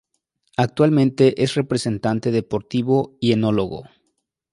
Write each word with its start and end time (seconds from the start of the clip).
Actualmente 0.57 1.43
es 1.43 1.53
representante 1.53 2.31
deportivo 2.31 3.17
y 3.19 3.33
enólogo. 3.33 3.83